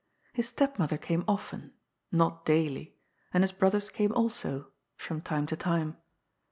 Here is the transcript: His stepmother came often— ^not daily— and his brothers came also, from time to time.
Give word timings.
His 0.33 0.47
stepmother 0.47 0.97
came 0.97 1.23
often— 1.27 1.73
^not 2.11 2.43
daily— 2.43 2.97
and 3.35 3.43
his 3.43 3.51
brothers 3.51 3.91
came 3.91 4.11
also, 4.13 4.71
from 4.97 5.21
time 5.21 5.45
to 5.45 5.55
time. 5.55 5.95